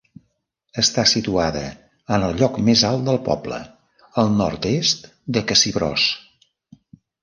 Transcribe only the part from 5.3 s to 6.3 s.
de Cassibrós.